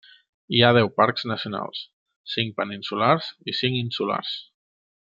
[0.53, 1.83] Hi ha deu parcs nacionals:
[2.37, 4.37] cinc peninsulars i cinc insulars.